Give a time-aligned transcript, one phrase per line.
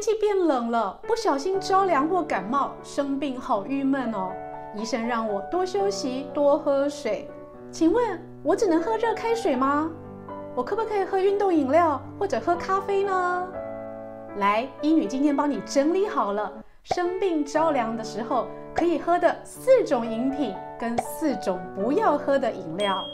[0.00, 4.32] 天气变冷了，不小心着凉或感冒，生病好郁闷哦。
[4.74, 7.30] 医生让我多休息，多喝水。
[7.70, 9.90] 请问，我只能喝热开水吗？
[10.56, 13.46] 我可不可以喝运动饮料或者喝咖啡呢？
[14.36, 16.50] 来，医女今天帮你整理好了，
[16.82, 23.04] 生病着凉的时候可以喝的四种饮品跟四种不要喝的饮料。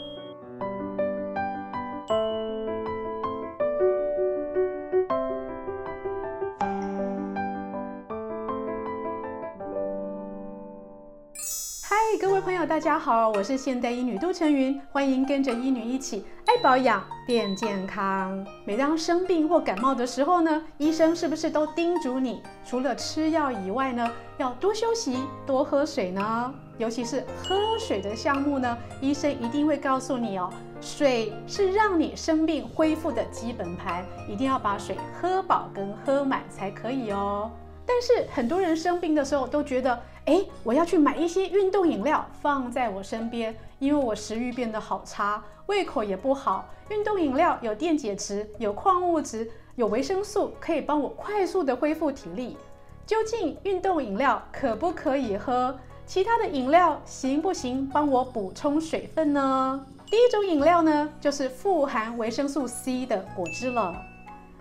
[12.19, 18.43] 各位朋友，大家好，我是现代医女杜丞芸，欢迎跟着医女一起爱保养变健康。
[18.65, 26.53] 每当生病或感冒的时候呢，医生是不是都叮嘱你，除了吃药以外呢，要多休息、多喝水呢？
[26.79, 37.51] 尤其是喝水的项目呢，医生一定会告诉你哦，水是让你生病恢复的基本盘，一定要把水喝饱跟喝满才可以哦。
[37.87, 46.65] 但是很多人生病的时候都觉得，哎，我要去买一些运动饮料放在我身边，因为我食欲变得好差，胃口也不好。
[46.89, 52.57] 运动饮料有电解质、有矿物质、有维生素，可以帮我快速的恢复体力。
[53.05, 55.79] 究竟运动饮料可不可以喝？
[56.05, 57.87] 其他的饮料行不行？
[57.87, 59.85] 帮我补充水分呢？
[60.09, 63.95] 第一种饮料呢，就是富含维生素 C 的果汁了。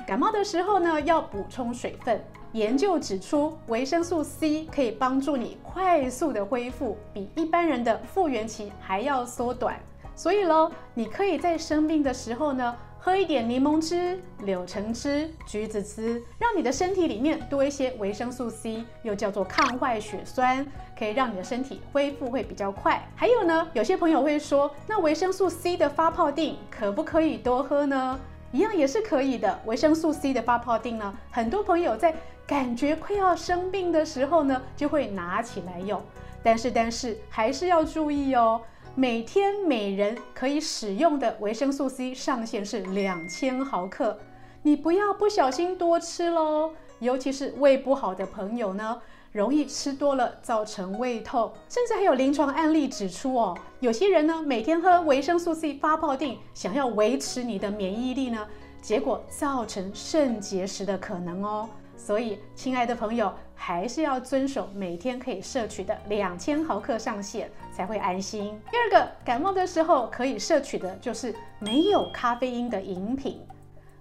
[0.06, 2.25] 感冒的时候呢，要补充水分。
[2.57, 9.79] 研究指出，维生素 C 可以帮助你快速的恢复，比一般人的复原期还要缩短。
[10.15, 20.67] 所以喽，你可以在生病的时候呢，喝一点柠檬汁、柳橙汁、橘子汁，让你的身体里面多一些维生素 C，又叫做抗坏血酸，
[20.99, 23.07] 可以让你的身体恢复会比较快。
[23.15, 28.19] 还有呢，有些朋友会说，那维生素 C 的发泡定可不可以多喝呢？
[28.53, 29.61] 一样也是可以的。
[29.67, 32.15] 维生素 C 的发泡定呢，很多朋友在
[32.47, 36.00] 感觉快要生病的时候呢，就会拿起来用，
[36.44, 38.61] 但是但是还是要注意哦，
[38.94, 44.16] 每天每人可以使用的维生素 C 上限是两千毫克，
[44.62, 58.47] 你不要不小心多吃喽，尤其是胃不好的朋友呢，容易吃多了造成胃痛，甚至还有临床案例指出哦，有些人呢每天喝维生素 C 发泡錠，想要维持你的免疫力呢，
[58.81, 61.69] 结果造成肾结石的可能哦。
[62.06, 68.56] 所以，亲爱的朋友，还是要遵守每天可以摄取的两千毫克上限，才会安心。
[68.71, 73.45] 第二个，感冒的时候可以摄取的就是没有咖啡因的饮品。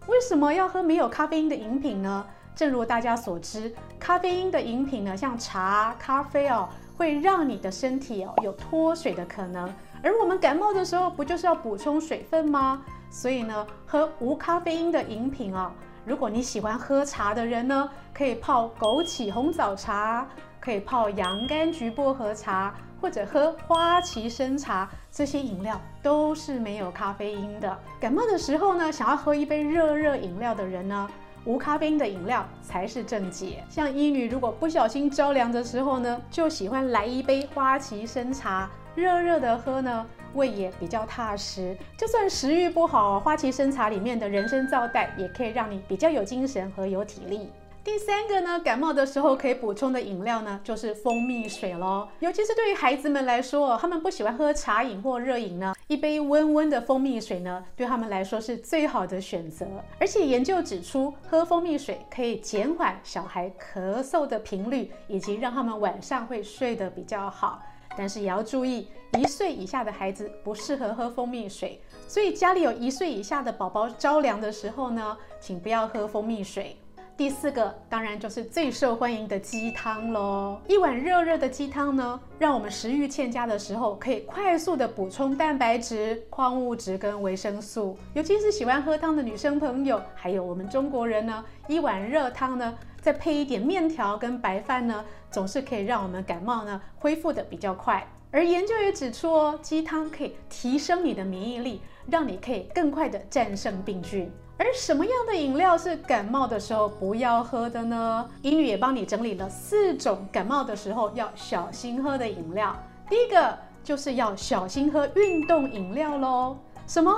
[0.06, 2.24] 为什么要喝没有咖啡因的饮品呢？
[2.54, 9.68] 正如大家所知，咖啡因的饮品呢，像茶、咖啡哦，会让你的身体哦有脱水的可能。
[10.04, 12.86] 而我们感冒的时候，不就是要补充水分吗？
[13.10, 15.72] 所以呢，喝无咖啡因的饮品哦。
[16.06, 20.28] 如果你喜欢喝茶的人呢，可以泡枸杞红枣茶，
[20.60, 27.76] 可以泡洋甘菊薄荷茶，或者喝花旗参茶，这些饮料都是没有咖啡因的。
[28.00, 31.10] 感冒的时候呢，想要喝一杯热热饮料的人呢，
[31.44, 33.64] 无咖啡因的饮料才是正解。
[33.68, 40.06] 像医女如果不小心着凉的时候呢，就喜欢来一杯花旗参茶，热热的喝呢。
[40.36, 47.50] 胃也比较踏实，就算食欲不好，花旗参茶里面的人参皂苷也可以让你比较有精神和有体力。
[47.84, 52.08] 第三个呢，感冒的时候可以补充的饮料呢，就是蜂蜜水喽。
[52.20, 59.68] 尤其是对于孩子们来说，他们不喜欢喝茶饮或热饮呢，一杯温温的蜂蜜水呢，对他们来说是最好的选择。
[60.00, 67.62] 而且研究指出，喝蜂蜜水可以减缓小孩咳嗽的频率，以及让他们晚上会睡得比较好。
[67.98, 76.78] 但是也要注意，一岁以下的孩子不适合喝蜂蜜水，所以家里有一岁以下的宝宝着凉的时候呢，请不要喝蜂蜜水。
[77.18, 87.98] 第四个当然就是最受欢迎的鸡汤喽，一碗热热的鸡汤呢，让我们食欲欠佳的时候可以快速的补充蛋白质、矿物质跟维生素。
[88.14, 98.04] 尤其是喜欢喝汤的女生朋友，还有我们中国人呢，一碗热汤呢，再配一点面条跟白饭呢，总是可以让我们感冒呢恢复的比较快。
[98.32, 104.32] 而研究也指出哦，鸡汤可以提升你的免疫力，让你可以更快的战胜病菌。
[104.58, 108.28] 而什么样的饮料是感冒的时候不要喝的呢？
[108.42, 112.76] 医女也帮你整理了四种感冒的时候要小心喝的饮料。
[113.08, 116.58] 第一个就是要小心喝运动饮料喽。
[116.88, 117.16] 什么？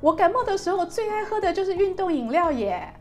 [0.00, 2.92] 我感冒的时候最爱喝的就是运动饮料耶？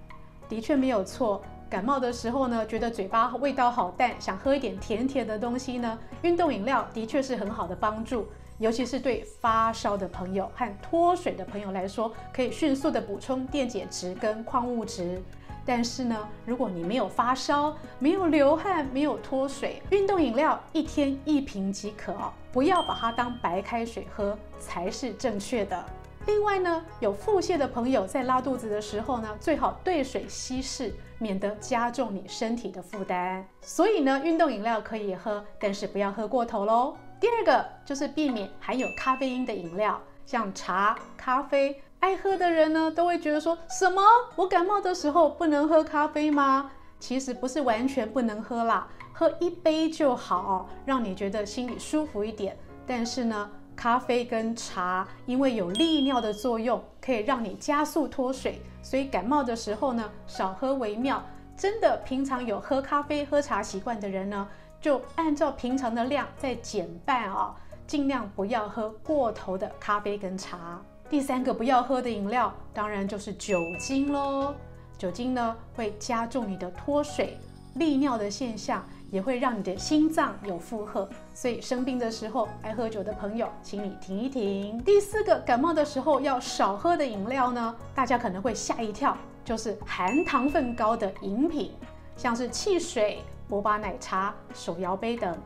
[0.48, 1.42] 的确没有错。
[1.70, 8.28] 感冒的时候呢，觉得嘴巴味道好淡，想喝一点甜甜的东西呢，运动饮料的确是很好的帮助。
[8.58, 15.22] 尤其是对发烧的朋友和脱水的朋友来说，可以迅速的补充电解质跟矿物质。
[15.66, 25.86] 但是呢，如果你没有发烧、没有流汗、没有脱水，运动饮料一天一瓶即可哦，不要把它当白开水喝才是正确的。
[26.28, 33.48] 另外呢，有腹泻的朋友在拉肚子的时候呢，最好兑水稀释，免得加重你身体的负担。
[33.62, 36.98] 所以呢，运动饮料可以喝，但是不要喝过头喽。
[37.18, 41.82] 第二个就是避免含有咖啡因的饮料，像茶、咖啡。
[42.02, 44.02] 爱喝的人呢，都会觉得说什么？
[44.36, 46.70] 我感冒的时候不能喝咖啡吗？
[47.00, 52.58] 其实不是完全不能喝啦，喝一杯就好，让你觉得心里舒服一点。
[52.86, 61.24] 但是呢，咖啡跟茶因为有利尿的作用，可以让你加速脱水，所以感冒的时候呢，少喝为妙。
[61.56, 64.48] 真的，平常有喝咖啡、喝茶习惯的人呢，
[64.82, 70.82] 就按照平常的量再减半啊，尽量不要喝过头的咖啡跟茶。
[71.10, 74.54] 第三个不要喝的饮料，当然就是酒精喽。
[74.98, 77.40] 酒精呢，会加重你的脱水、
[77.76, 81.08] 利尿的现象，也会让你的心脏有负荷。
[81.34, 84.82] 所以生病的时候，爱喝酒的朋友，请你停一停。
[84.84, 91.72] 第四个感冒的时候要少喝的饮料呢，大家可能会吓一跳，就是含糖分高的饮品，
[92.16, 95.38] 像是汽水、波霸奶茶、手摇杯等。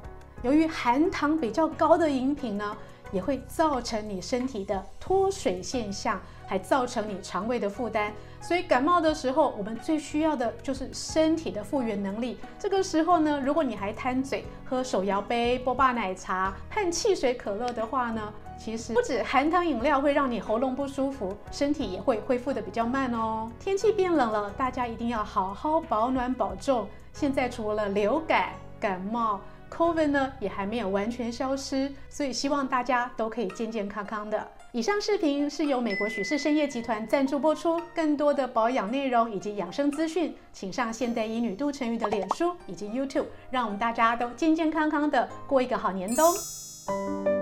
[0.44, 2.76] 由于含糖比较高的饮品呢，
[3.12, 6.20] 也会造成你身体的脱水现象，
[6.52, 8.12] 还造成你肠胃的负担。
[8.42, 12.38] 所以感冒的时候，我们最需要的就是身体的复原能力。
[12.60, 23.50] 这个时候呢，如果你还贪嘴喝手摇杯、波霸奶茶和汽水、可乐的话呢，其实不止含糖饮料会让你喉咙不舒服，身体也会恢复得比较慢哦。
[23.58, 26.86] 天气变冷了，大家一定要好好保暖保重。
[27.14, 29.40] 现在除了流感、感冒
[29.72, 34.48] ，COVID 呢也还没有完全消失，所以希望大家都可以健健康康的。
[34.74, 47.41] 以上视频是由美国许氏参业集团赞助播出，更多的保养内容以及养生资讯，请上现代医女杜成宇的脸书以及 YouTube，让我们大家都健健康康的过一个好年冬。